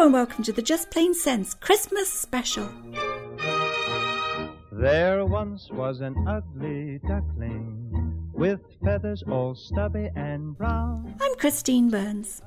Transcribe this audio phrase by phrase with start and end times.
[0.00, 2.66] Hello and welcome to the Just Plain Sense Christmas special.
[4.72, 11.16] There once was an ugly duckling with feathers all stubby and brown.
[11.20, 12.40] I'm Christine Burns.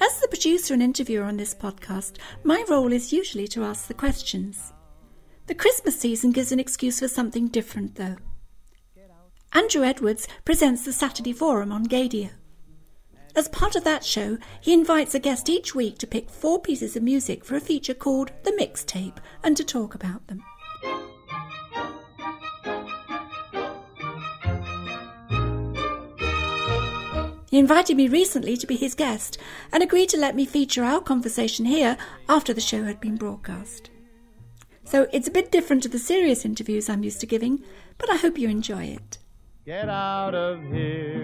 [0.00, 3.92] As the producer and interviewer on this podcast, my role is usually to ask the
[3.92, 4.72] questions.
[5.48, 8.16] The Christmas season gives an excuse for something different, though.
[9.52, 12.30] Andrew Edwards presents the Saturday Forum on Gaydio.
[13.36, 16.96] As part of that show, he invites a guest each week to pick four pieces
[16.96, 20.42] of music for a feature called The Mixtape and to talk about them.
[27.50, 29.36] He invited me recently to be his guest
[29.72, 31.96] and agreed to let me feature our conversation here
[32.28, 33.90] after the show had been broadcast.
[34.84, 37.62] So it's a bit different to the serious interviews I'm used to giving,
[37.98, 39.18] but I hope you enjoy it.
[39.66, 41.19] Get out of here.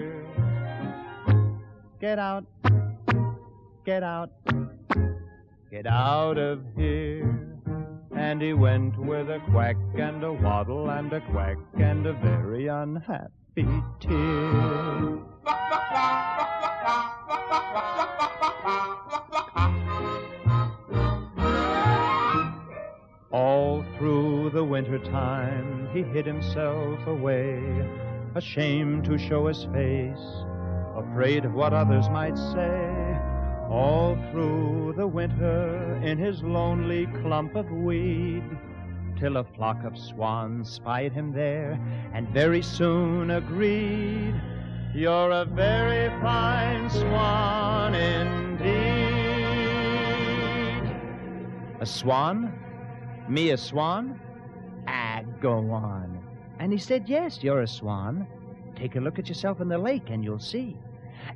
[1.99, 2.45] Get out.
[3.83, 4.29] Get out.
[5.71, 7.57] Get out of here.
[8.15, 12.67] And he went with a quack and a waddle and a quack and a very
[12.67, 13.67] unhappy
[13.99, 15.17] tear.
[23.31, 27.59] All through the winter time he hid himself away,
[28.35, 30.45] ashamed to show his face,
[30.97, 33.17] afraid of what others might say.
[33.69, 38.43] All through the winter in his lonely clump of weed,
[39.19, 41.79] till a flock of swans spied him there
[42.13, 44.33] and very soon agreed.
[44.93, 48.67] You're a very fine swan indeed.
[51.79, 52.53] A swan?
[53.27, 54.19] Me a swan?
[54.87, 56.23] Ah, go on.
[56.59, 58.25] And he said, Yes, you're a swan.
[58.75, 60.77] Take a look at yourself in the lake and you'll see.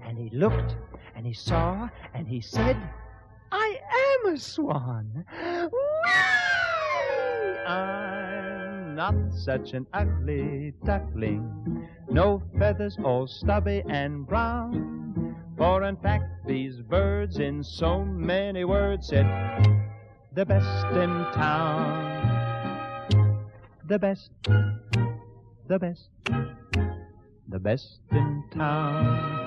[0.05, 0.75] And he looked
[1.15, 2.77] and he saw and he said,
[3.51, 3.79] I
[4.25, 5.25] am a swan.
[7.67, 11.87] I'm not such an ugly duckling.
[12.09, 15.35] No feathers, all stubby and brown.
[15.57, 19.25] For in fact, these birds, in so many words, said,
[20.33, 22.09] the best in town.
[23.87, 24.31] The best,
[25.67, 26.09] the best,
[27.49, 29.40] the best in town.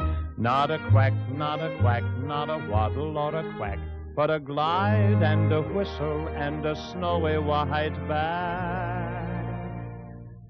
[0.44, 3.78] Not a quack, not a quack, not a waddle or a quack,
[4.14, 9.46] but a glide and a whistle and a snowy white back.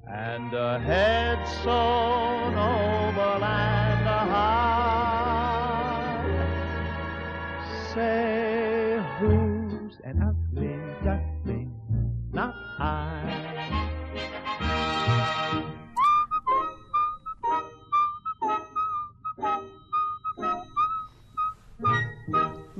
[0.08, 3.84] And a head so noble and.
[7.94, 8.23] Say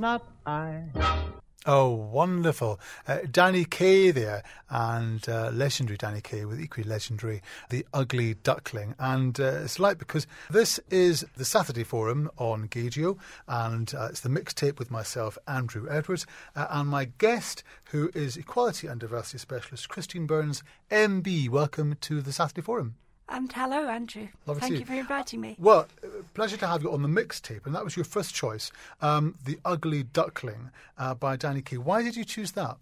[0.05, 0.83] Not I.
[1.65, 2.79] Oh, wonderful.
[3.09, 8.95] Uh, Danny Kaye there, and uh, legendary Danny Kaye with equally legendary The Ugly Duckling.
[8.99, 13.17] And uh, it's like because this is the Saturday Forum on Gaydio,
[13.49, 18.37] and uh, it's the mixtape with myself, Andrew Edwards, uh, and my guest, who is
[18.37, 21.49] Equality and Diversity Specialist, Christine Burns, MBE.
[21.49, 22.97] Welcome to the Saturday Forum.
[23.29, 24.29] And hello, Andrew.
[24.47, 24.87] Lovely Thank you you.
[24.87, 25.57] for inviting me.
[25.59, 28.71] Well, uh, pleasure to have you on the mixtape, and that was your first choice,
[29.01, 31.79] um, The Ugly Duckling uh, by Danny Kaye.
[31.79, 32.77] Why did you choose that?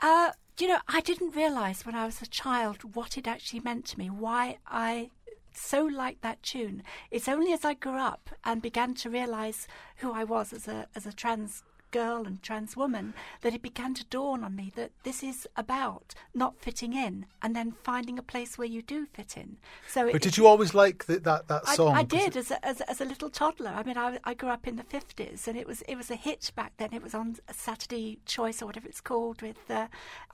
[0.00, 3.84] Uh, you know, I didn't realise when I was a child what it actually meant
[3.86, 5.10] to me, why I
[5.52, 6.82] so liked that tune.
[7.10, 9.66] It's only as I grew up and began to realise
[9.96, 11.62] who I was as a as a trans
[11.96, 13.06] girl and trans woman
[13.42, 17.56] that it began to dawn on me that this is about not fitting in and
[17.56, 19.56] then finding a place where you do fit in.
[19.88, 21.94] So But it, did you always like the, that that I, song?
[21.94, 23.70] I 'Cause did as a, as, a- as a little toddler.
[23.70, 26.16] I mean, I, I grew up in the fifties, and it was it was a
[26.16, 26.90] hit back then.
[26.92, 29.86] It was on Saturday Choice or whatever it's called with uh,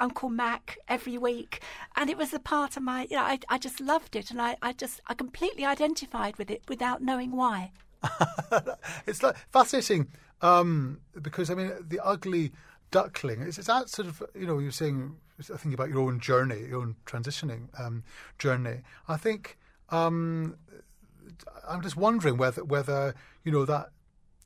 [0.07, 1.53] Uncle Mac every week,
[1.97, 3.07] and it was a part of my.
[3.11, 6.51] You know, I I just loved it, and I, I just I completely identified with
[6.51, 7.71] it without knowing why.
[9.07, 10.09] it's like fascinating
[10.43, 12.53] um, because I mean the ugly
[12.91, 13.41] duckling.
[13.43, 16.81] Is, is that sort of you know you're saying thinking about your own journey, your
[16.83, 18.05] own transitioning um,
[18.39, 18.81] journey.
[19.09, 19.57] I think
[19.91, 20.57] um,
[21.67, 23.91] I'm just wondering whether whether you know that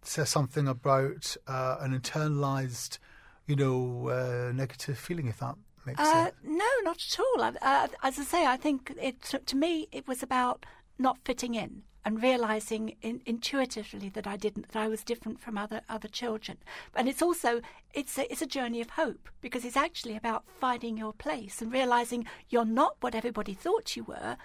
[0.02, 2.98] says something about uh, an internalized
[3.46, 6.34] you know uh, negative feeling if that makes Uh, sense.
[6.44, 7.42] no, not at all.
[7.42, 10.64] I, uh, as I say, I think it to, to me it was about
[10.98, 15.58] not fitting in and realizing in, intuitively that I didn't that I was different from
[15.58, 16.58] other other children.
[16.94, 17.60] And it's also
[17.92, 21.72] it's a, it's a journey of hope because it's actually about finding your place and
[21.72, 24.36] realizing you're not what everybody thought you were.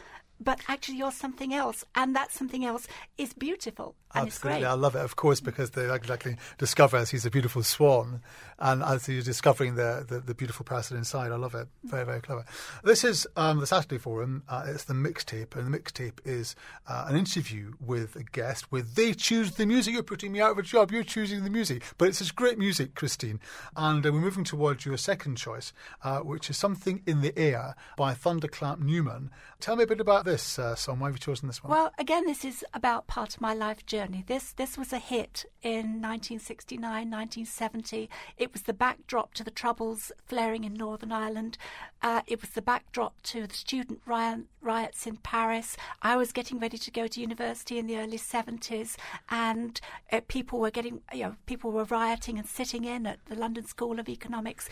[0.44, 4.96] But actually you're something else, and that something else is beautiful and Absolutely, I love
[4.96, 8.22] it, of course, because they exactly discover as he's a beautiful swan,
[8.60, 11.32] and as he's discovering the, the, the beautiful person inside.
[11.32, 11.68] I love it.
[11.84, 12.44] Very, very clever.
[12.84, 14.44] This is um, the Saturday Forum.
[14.50, 16.56] Uh, it's the mixtape, and the mixtape is
[16.88, 19.94] uh, an interview with a guest where they choose the music.
[19.94, 20.92] You're putting me out of a job.
[20.92, 23.40] You're choosing the music, but it's just great music, Christine.
[23.78, 25.72] And uh, we're moving towards your second choice,
[26.04, 29.32] uh, which is "Something in the Air" by Thunderclap Newman.
[29.62, 31.00] Tell me a bit about this uh, song.
[31.00, 31.72] Why have you chosen this one?
[31.72, 34.24] Well, again, this is about part of my life journey.
[34.28, 38.10] This this was a hit in 1969, 1970.
[38.38, 41.58] It was the backdrop to the troubles flaring in Northern Ireland.
[42.02, 45.78] Uh, it was the backdrop to the student riot, riots in Paris.
[46.02, 48.96] I was getting ready to go to university in the early 70s,
[49.30, 49.80] and
[50.12, 53.66] uh, people were getting, you know, people were rioting and sitting in at the London
[53.66, 54.70] School of Economics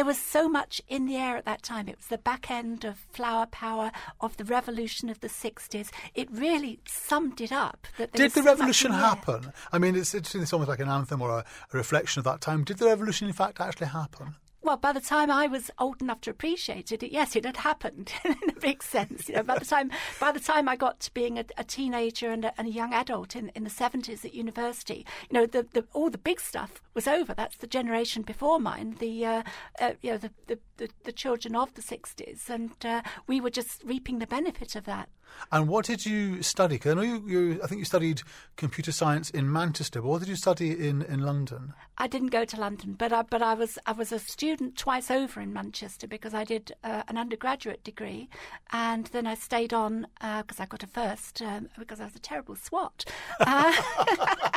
[0.00, 1.86] there was so much in the air at that time.
[1.86, 5.90] It was the back end of flower power, of the revolution of the 60s.
[6.14, 7.86] It really summed it up.
[7.98, 9.08] That there Did the so revolution in the air.
[9.10, 9.52] happen?
[9.70, 11.44] I mean, it's, it's, it's almost like an anthem or a,
[11.74, 12.64] a reflection of that time.
[12.64, 14.36] Did the revolution, in fact, actually happen?
[14.62, 18.12] Well, by the time I was old enough to appreciate it, yes, it had happened
[18.24, 19.28] in a big sense.
[19.28, 19.90] You know, by the time
[20.20, 22.92] by the time I got to being a, a teenager and a, and a young
[22.92, 26.82] adult in, in the seventies at university, you know, the, the all the big stuff
[26.92, 27.32] was over.
[27.32, 29.42] That's the generation before mine, the uh,
[29.80, 33.82] uh, you know the, the, the children of the sixties, and uh, we were just
[33.82, 35.08] reaping the benefit of that.
[35.52, 36.76] And what did you study?
[36.76, 38.22] Because I know you, you, I think you studied
[38.56, 40.00] computer science in Manchester.
[40.00, 41.74] But what did you study in, in London?
[41.98, 45.10] I didn't go to London, but I, but I was I was a student twice
[45.10, 48.28] over in Manchester because I did uh, an undergraduate degree,
[48.72, 52.20] and then I stayed on because I got a first um, because I was a
[52.20, 53.04] terrible swot.
[53.40, 53.72] Uh,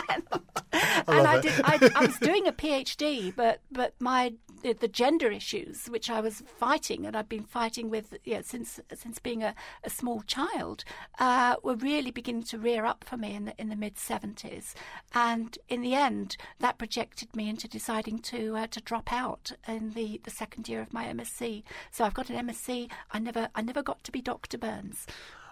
[0.09, 0.23] and
[1.07, 1.53] and I, did.
[1.63, 6.19] I, I was doing a PhD, but but my the, the gender issues which I
[6.21, 9.53] was fighting and I've been fighting with you know, since since being a,
[9.83, 10.62] a small child
[11.19, 14.75] uh, were really beginning to rear up for me in the in the mid seventies,
[15.13, 19.91] and in the end that projected me into deciding to uh, to drop out in
[19.91, 21.63] the, the second year of my MSc.
[21.91, 22.89] So I've got an MSc.
[23.11, 24.57] I never I never got to be Dr.
[24.57, 25.05] Burns.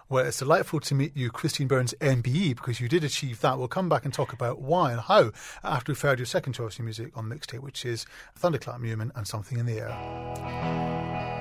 [0.08, 3.56] Well, it's delightful to meet you, Christine Burns, MBE, because you did achieve that.
[3.56, 5.32] We'll come back and talk about why and how
[5.64, 8.04] after we've heard your second choice of music on mixtape, which is
[8.36, 11.31] Thunderclap Newman and Something in the Air.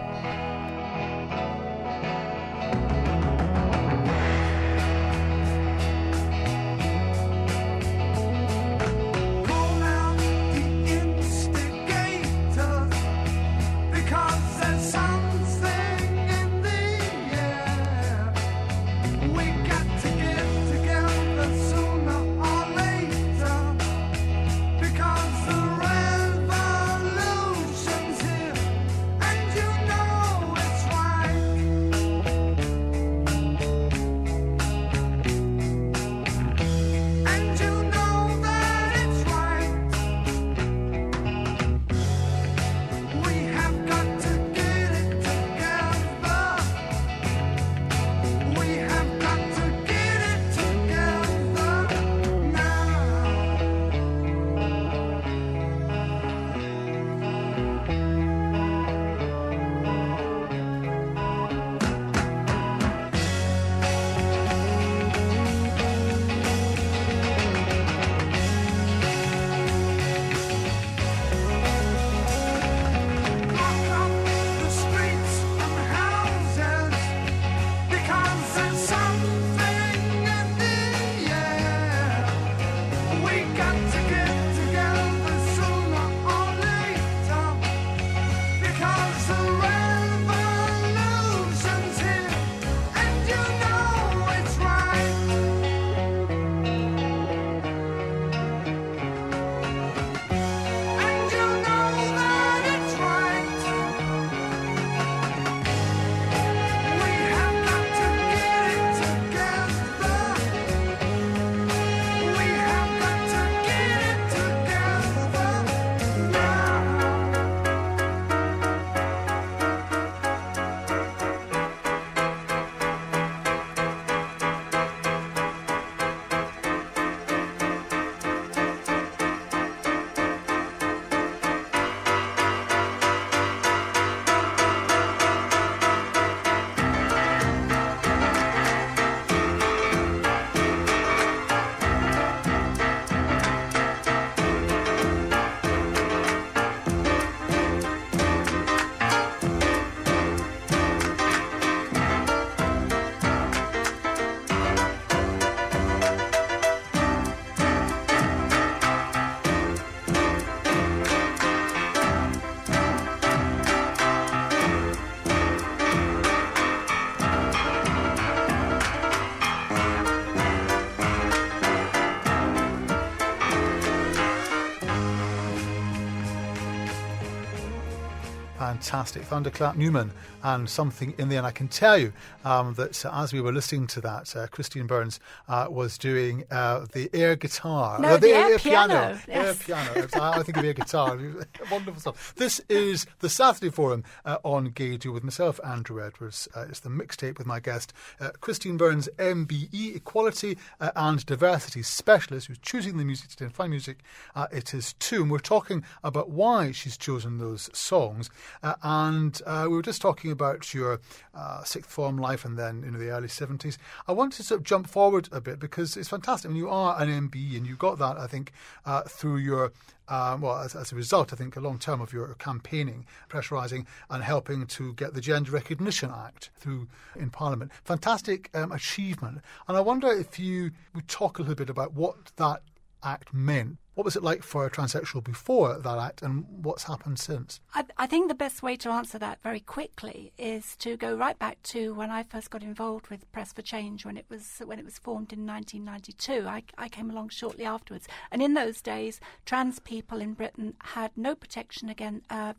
[178.72, 179.24] Fantastic.
[179.24, 180.12] Thunderclap Newman
[180.44, 181.40] and something in there.
[181.40, 182.14] And I can tell you
[182.46, 186.46] um, that uh, as we were listening to that, uh, Christine Burns uh, was doing
[186.50, 188.00] uh, the air guitar.
[188.00, 189.64] No, Uh, the air piano, Air yes.
[189.64, 190.08] piano.
[190.14, 191.18] I I think of air guitar.
[191.72, 192.34] Wonderful stuff.
[192.38, 196.48] This is the Saturday Forum uh, on Gaydio with myself, Andrew Edwards.
[196.56, 202.48] Uh, it's the mixtape with my guest, uh, Christine Burns, MBE, Equality and Diversity Specialist,
[202.48, 203.46] who's choosing the music today.
[203.46, 203.98] And fine music
[204.34, 205.24] uh, it is too.
[205.24, 208.30] And we're talking about why she's chosen those songs.
[208.64, 211.00] Uh, and uh, we were just talking about your
[211.34, 213.78] uh, sixth form life and then in the early 70s.
[214.08, 216.50] I wanted to sort of jump forward a bit because it's fantastic.
[216.50, 218.52] I mean, you are an MBE and you got that, I think,
[218.86, 219.72] uh, through your
[220.12, 223.86] um, well, as, as a result, I think, a long term of your campaigning, pressurising,
[224.10, 227.72] and helping to get the Gender Recognition Act through in Parliament.
[227.86, 229.40] Fantastic um, achievement.
[229.70, 232.62] And I wonder if you would talk a little bit about what that
[233.02, 233.78] act meant.
[233.94, 237.60] What was it like for a transsexual before that act, and what's happened since?
[237.74, 241.38] I, I think the best way to answer that very quickly is to go right
[241.38, 244.80] back to when I first got involved with Press for Change when it was when
[244.80, 246.48] it was formed in 1992.
[246.48, 251.12] I, I came along shortly afterwards, and in those days, trans people in Britain had
[251.18, 252.54] no protection again uh,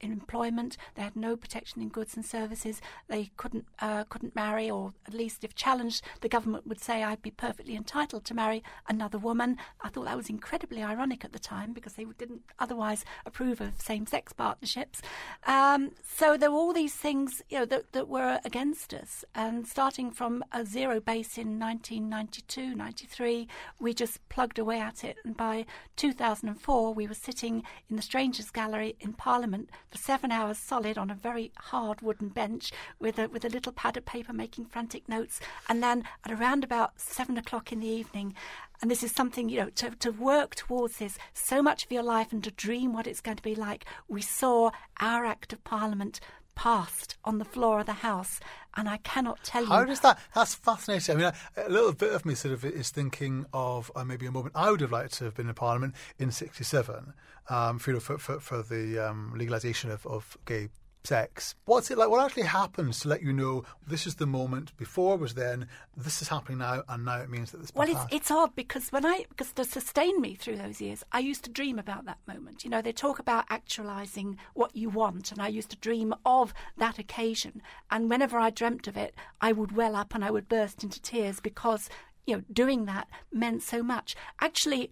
[0.00, 0.76] employment.
[0.96, 2.80] They had no protection in goods and services.
[3.06, 7.22] They couldn't uh, couldn't marry, or at least if challenged, the government would say I'd
[7.22, 9.56] be perfectly entitled to marry another woman.
[9.80, 10.28] I thought that was
[10.64, 15.02] incredibly ironic at the time because they didn't otherwise approve of same-sex partnerships.
[15.46, 19.26] Um, so there were all these things, you know, that, that were against us.
[19.34, 23.46] And starting from a zero base in 1992, 93,
[23.78, 25.18] we just plugged away at it.
[25.22, 25.66] And by
[25.96, 31.10] 2004, we were sitting in the Strangers Gallery in Parliament for seven hours solid on
[31.10, 35.08] a very hard wooden bench with a with a little pad of paper making frantic
[35.08, 35.40] notes.
[35.68, 38.34] And then at around about seven o'clock in the evening,
[38.80, 42.02] and this is something, you know, to, to work towards this so much of your
[42.02, 43.84] life and to dream what it's going to be like.
[44.08, 46.20] We saw our Act of Parliament
[46.54, 48.40] passed on the floor of the House,
[48.76, 49.68] and I cannot tell you.
[49.68, 50.18] How does that?
[50.34, 51.16] That's fascinating.
[51.16, 54.26] I mean, a, a little bit of me sort of is thinking of uh, maybe
[54.26, 57.12] a moment I would have liked to have been in Parliament in '67
[57.48, 60.68] um, for, for, for for the um, legalisation of, of gay
[61.04, 61.54] sex.
[61.66, 62.08] What's it like?
[62.08, 64.76] What actually happens to let you know this is the moment?
[64.76, 65.68] Before was then.
[65.96, 67.72] This is happening now, and now it means that this.
[67.74, 71.20] Well, it's, it's odd because when I because to sustain me through those years, I
[71.20, 72.64] used to dream about that moment.
[72.64, 76.54] You know, they talk about actualizing what you want, and I used to dream of
[76.78, 77.62] that occasion.
[77.90, 81.00] And whenever I dreamt of it, I would well up and I would burst into
[81.00, 81.88] tears because
[82.26, 84.16] you know doing that meant so much.
[84.40, 84.90] Actually.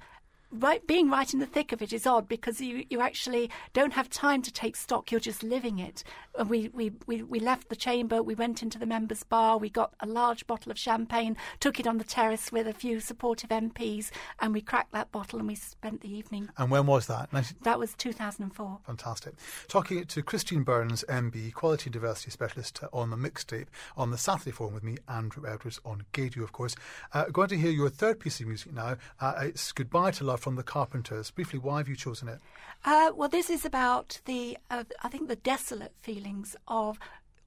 [0.54, 3.94] Right, being right in the thick of it is odd because you, you actually don't
[3.94, 5.10] have time to take stock.
[5.10, 6.04] You're just living it.
[6.38, 8.22] And we, we, we, we left the chamber.
[8.22, 9.56] We went into the members' bar.
[9.56, 13.00] We got a large bottle of champagne, took it on the terrace with a few
[13.00, 16.50] supportive MPs, and we cracked that bottle and we spent the evening.
[16.58, 17.30] And when was that?
[17.30, 18.80] 19- That was 2004.
[18.86, 19.34] Fantastic.
[19.68, 24.74] Talking to Christine Burns, MBE, Equality Diversity Specialist on the mixtape on the Saturday Forum
[24.74, 26.76] with me, Andrew Edwards, on Gaydio, of course.
[27.14, 28.96] Uh, going to hear your third piece of music now.
[29.18, 31.30] Uh, it's Goodbye to Love from the Carpenters.
[31.30, 32.40] Briefly, why have you chosen it?
[32.84, 36.98] Uh, well, this is about the, uh, I think, the desolate feelings of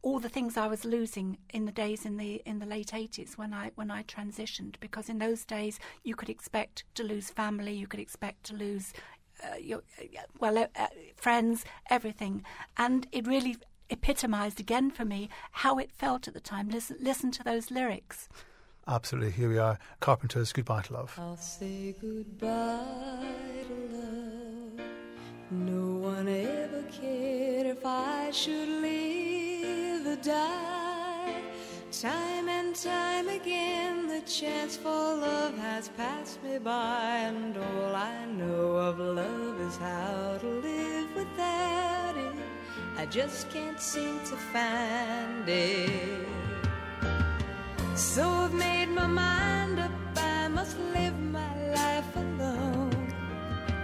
[0.01, 3.37] all the things I was losing in the days in the in the late eighties
[3.37, 4.75] when I when I transitioned.
[4.79, 8.93] Because in those days, you could expect to lose family, you could expect to lose.
[9.43, 10.87] Uh, your, uh, well, uh,
[11.17, 12.41] friends, everything,
[12.77, 13.57] and it really
[13.89, 16.69] epitomised again for me how it felt at the time.
[16.69, 18.29] Listen, listen to those lyrics.
[18.87, 19.31] Absolutely.
[19.31, 19.79] Here we are.
[19.99, 21.15] Carpenters, Goodbye to Love.
[21.17, 23.25] I'll say goodbye
[23.67, 24.87] to love.
[25.49, 31.41] No one ever cared if I should live or die.
[31.91, 38.25] Time and time again, the chance for love has passed me by, and all I
[38.25, 42.35] know of love is how to live without it.
[42.97, 46.44] I just can't seem to find it.
[47.95, 53.13] So I've made my mind up, I must live my life alone.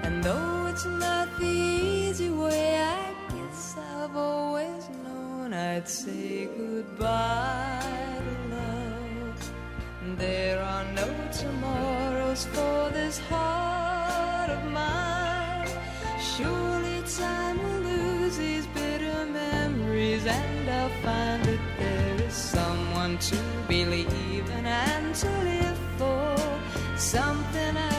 [0.03, 8.22] And though it's not the easy way, I guess I've always known I'd say goodbye
[8.25, 9.53] to love.
[10.18, 15.70] There are no tomorrows for this heart of mine.
[16.20, 21.50] Surely time will lose these bitter memories, and I'll find
[23.22, 23.38] to
[23.68, 26.36] believe in and to live for.
[26.98, 27.91] Something I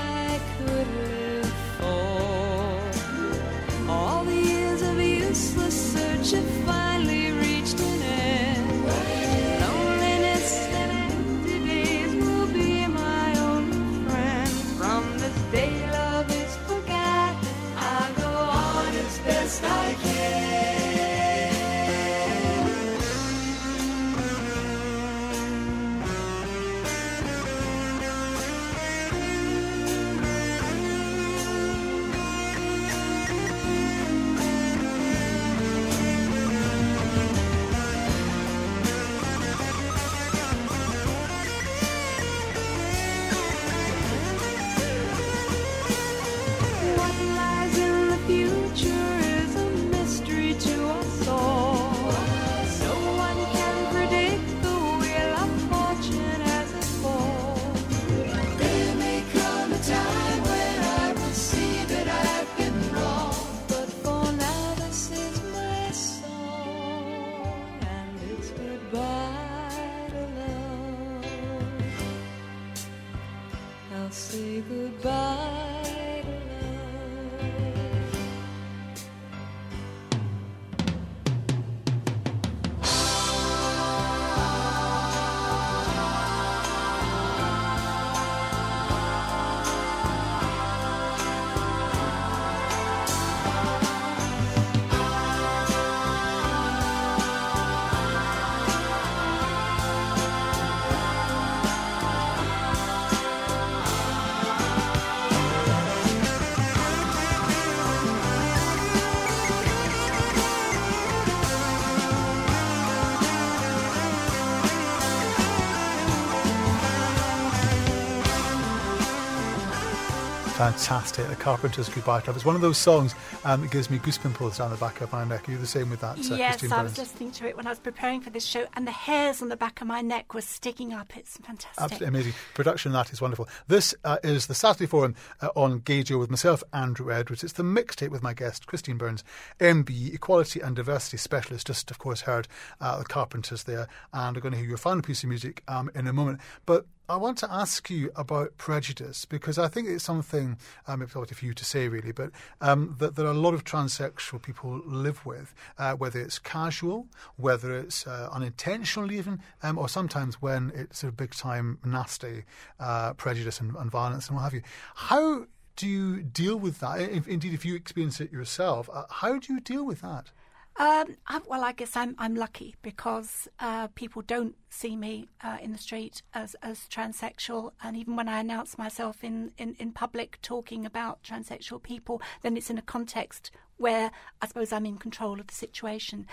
[120.63, 121.27] Fantastic.
[121.27, 122.37] The Carpenters' Goodbye Love.
[122.37, 125.25] It's one of those songs um, that gives me goosepimples down the back of my
[125.25, 125.49] neck.
[125.49, 127.67] Are you the same with that, uh, yes, Christine I was listening to it when
[127.67, 130.35] I was preparing for this show, and the hairs on the back of my neck
[130.35, 131.17] were sticking up.
[131.17, 131.83] It's fantastic.
[131.83, 132.35] Absolutely amazing.
[132.55, 133.49] Production of that is wonderful.
[133.67, 137.43] This uh, is the Saturday Forum uh, on Gaydio with myself, Andrew Edwards.
[137.43, 139.25] It's the mixtape with my guest, Christine Burns,
[139.59, 141.67] MBE, Equality and Diversity Specialist.
[141.67, 142.47] Just, of course, heard
[142.81, 145.91] uh, the Carpenters there, and we're going to hear your final piece of music um,
[145.97, 146.39] in a moment.
[146.67, 151.15] But I want to ask you about prejudice because I think it's something, um, it's
[151.15, 152.31] obviously for you to say really, but
[152.63, 157.09] um, that there are a lot of transsexual people live with, uh, whether it's casual,
[157.37, 162.45] whether it's uh, unintentional even, um, or sometimes when it's of big time nasty
[162.81, 164.63] uh, prejudice and, and violence and what have you.
[164.95, 165.45] How
[165.77, 166.99] do you deal with that?
[166.99, 170.31] If, indeed, if you experience it yourself, uh, how do you deal with that?
[170.77, 175.59] Um, I, well, I guess I'm I'm lucky because uh, people don't see me uh,
[175.61, 179.93] in the street as as transsexual, and even when I announce myself in, in, in
[179.93, 184.97] public talking about transsexual people, then it's in a context where I suppose I'm in
[184.97, 186.27] control of the situation.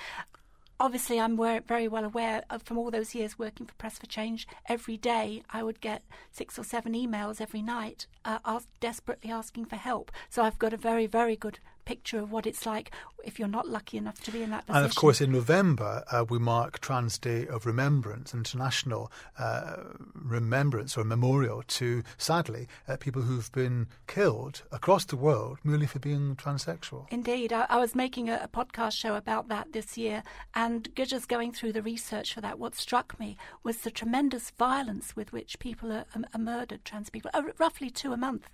[0.82, 4.48] Obviously, I'm very well aware of from all those years working for Press for Change.
[4.68, 9.66] Every day, I would get six or seven emails every night, uh, ask, desperately asking
[9.66, 10.10] for help.
[10.30, 12.92] So I've got a very, very good picture of what it's like
[13.24, 14.84] if you're not lucky enough to be in that position.
[14.84, 19.78] And of course, in November, uh, we mark Trans Day of Remembrance, International uh,
[20.14, 26.00] Remembrance or Memorial to, sadly, uh, people who've been killed across the world merely for
[26.00, 27.12] being transsexual.
[27.12, 30.22] Indeed, I, I was making a, a podcast show about that this year,
[30.54, 35.16] and just going through the research for that, what struck me was the tremendous violence
[35.16, 38.50] with which people are, are, are murdered, trans people, uh, roughly two a month.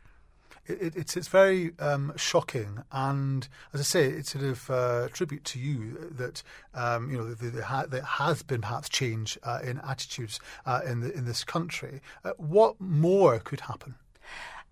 [0.68, 5.08] It, it, it's it's very um, shocking, and as I say, it's sort of uh,
[5.14, 9.60] tribute to you that um, you know there, ha- there has been perhaps change uh,
[9.64, 12.02] in attitudes uh, in the, in this country.
[12.24, 13.96] Uh, what more could happen?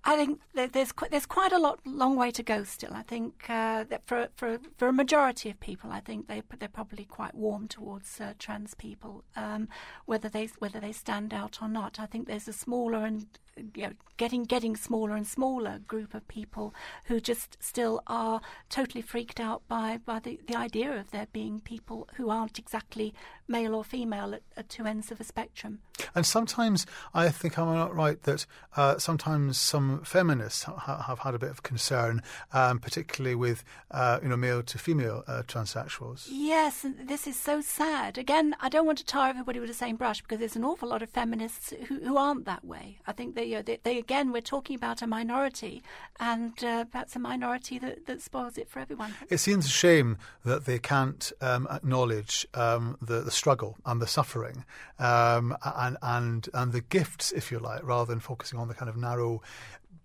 [0.06, 2.93] I think there's qu- there's quite a lot long way to go still.
[2.93, 6.67] I think uh, that for for for a majority of people, I think they they're
[6.67, 9.69] probably quite warm towards uh, trans people, um,
[10.06, 12.01] whether they whether they stand out or not.
[12.01, 13.27] I think there's a smaller and
[13.58, 16.74] you know, getting getting smaller and smaller group of people
[17.06, 21.60] who just still are totally freaked out by by the, the idea of there being
[21.60, 23.13] people who aren't exactly
[23.48, 25.80] male or female at, at two ends of a spectrum.
[26.16, 31.36] And sometimes I think I'm not right that uh, sometimes some feminists ha- have had
[31.36, 36.28] a bit of concern, um, particularly with uh, you know male to female uh, transsexuals.
[36.30, 38.18] Yes, and this is so sad.
[38.18, 40.89] Again, I don't want to tar everybody with the same brush because there's an awful
[40.89, 43.00] lot of feminists who, who aren't that way.
[43.06, 45.84] I think they, know, they, they again, we're talking about a minority,
[46.19, 49.13] and uh, perhaps a minority that, that spoils it for everyone.
[49.29, 54.08] It seems a shame that they can't um, acknowledge um, the, the struggle and the
[54.08, 54.65] suffering
[54.99, 58.89] um, and, and and the gifts, if you like, rather than focusing on the kind
[58.89, 59.41] of narrow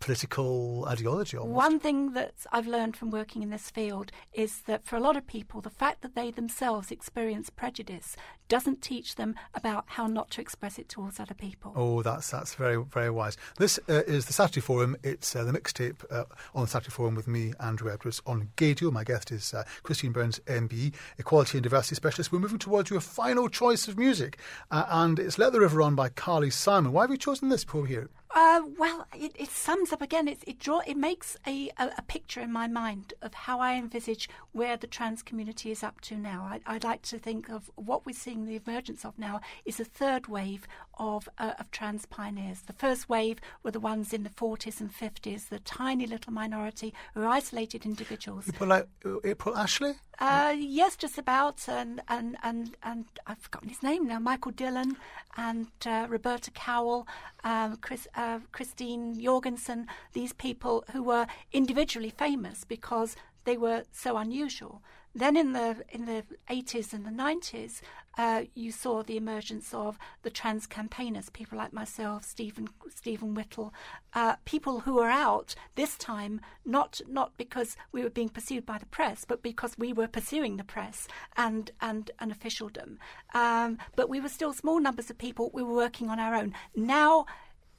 [0.00, 1.36] political ideology.
[1.36, 1.56] Almost.
[1.56, 5.16] One thing that I've learned from working in this field is that for a lot
[5.16, 8.16] of people, the fact that they themselves experience prejudice
[8.48, 11.72] doesn't teach them about how not to express it towards other people.
[11.76, 13.36] Oh, that's that's very very wise.
[13.58, 14.96] This uh, is the Saturday Forum.
[15.02, 18.90] It's uh, the mixtape uh, on the Saturday Forum with me, Andrew Edwards, on Gaydio.
[18.90, 22.32] My guest is uh, Christine Burns, MBE, Equality and Diversity Specialist.
[22.32, 24.38] We're moving towards your final choice of music,
[24.70, 26.92] uh, and it's "Let the River Run" by Carly Simon.
[26.92, 28.10] Why have you chosen this hear it?
[28.34, 30.28] Uh, well, it, it sums up again.
[30.28, 33.74] It, it draw it makes a, a, a picture in my mind of how I
[33.74, 36.42] envisage where the trans community is up to now.
[36.42, 39.84] I, I'd like to think of what we're seeing the emergence of now is a
[39.84, 40.66] third wave
[40.98, 42.62] of uh, of trans pioneers.
[42.62, 46.92] The first wave were the ones in the 40s and 50s, the tiny little minority
[47.14, 48.44] who are isolated individuals.
[48.46, 48.88] People like
[49.24, 49.94] April Ashley.
[50.20, 54.18] Uh, yes, just about, and and and and I've forgotten his name now.
[54.18, 54.96] Michael Dillon
[55.36, 57.06] and uh, Roberta Cowell,
[57.44, 59.86] um, Chris, uh, Christine Jorgensen.
[60.12, 64.82] These people who were individually famous because they were so unusual.
[65.14, 67.80] Then in the in the 80s and the 90s,
[68.18, 73.72] uh, you saw the emergence of the trans campaigners, people like myself, Stephen Stephen Whittle,
[74.12, 78.78] uh, people who were out this time not not because we were being pursued by
[78.78, 82.98] the press, but because we were pursuing the press and and and officialdom.
[83.32, 85.50] Um, but we were still small numbers of people.
[85.54, 86.54] We were working on our own.
[86.76, 87.24] Now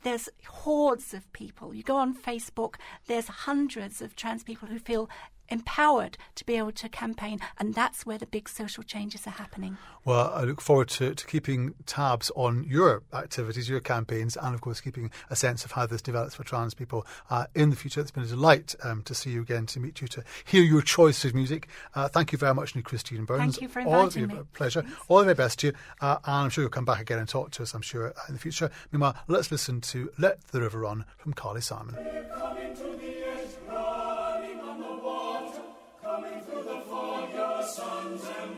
[0.03, 1.73] there's hordes of people.
[1.73, 2.75] You go on Facebook,
[3.07, 5.09] there's hundreds of trans people who feel
[5.49, 9.77] empowered to be able to campaign, and that's where the big social changes are happening.
[10.05, 14.61] Well, I look forward to, to keeping tabs on your activities, your campaigns, and of
[14.61, 18.01] course keeping a sense of how this develops for trans people uh, in the future.
[18.01, 20.81] It's been a delight um, to see you again, to meet you, to hear your
[20.81, 21.67] choice of music.
[21.95, 23.57] Uh, thank you very much, New Christine Burns.
[23.57, 24.47] Thank you for All of inviting you, me.
[24.53, 24.85] Pleasure.
[25.07, 27.27] All the very best to you, uh, and I'm sure you'll come back again and
[27.27, 27.73] talk to us.
[27.73, 28.71] I'm sure uh, in the future.
[28.91, 31.95] Meanwhile, let's listen to "Let the River Run" from Carly Simon.
[37.69, 38.48] sons and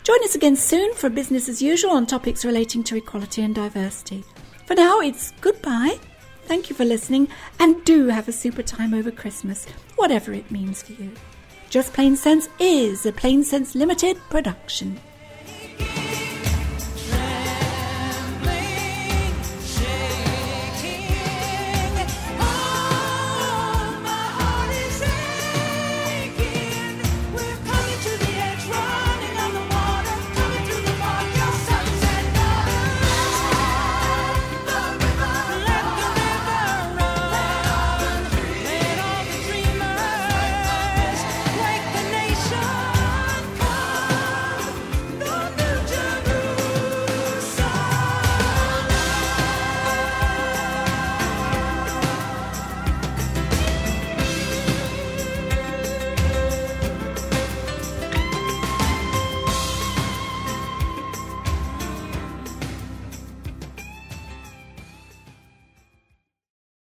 [0.09, 4.25] Join us again soon for business as usual on topics relating to equality and diversity.
[4.65, 5.99] For now, it's goodbye.
[6.45, 7.29] Thank you for listening
[7.61, 9.67] and do have a super time over Christmas,
[9.97, 11.11] whatever it means for you.
[11.69, 14.99] Just Plain Sense is a Plain Sense Limited production.